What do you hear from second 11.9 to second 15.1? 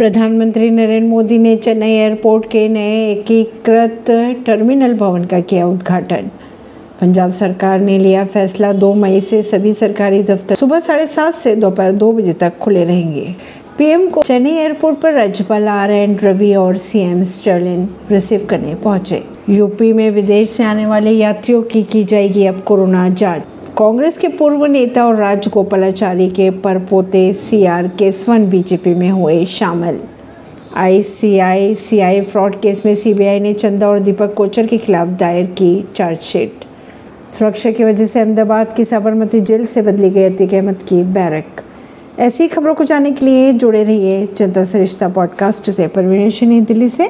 दो बजे तक खुले रहेंगे। पीएम को चेन्नई एयरपोर्ट